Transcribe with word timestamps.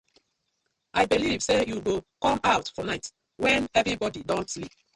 I 0.95 1.05
belive 1.05 1.43
say 1.43 1.63
yu 1.67 1.79
go 1.79 2.03
com 2.21 2.39
out 2.43 2.71
for 2.75 2.83
night 2.83 3.11
wen 3.37 3.63
everibodi 3.75 4.23
don 4.25 4.47
sleep. 4.47 4.71